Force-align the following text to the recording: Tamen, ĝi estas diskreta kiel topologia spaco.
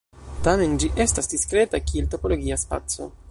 Tamen, 0.47 0.73
ĝi 0.83 0.89
estas 1.05 1.31
diskreta 1.35 1.83
kiel 1.91 2.09
topologia 2.17 2.59
spaco. 2.65 3.13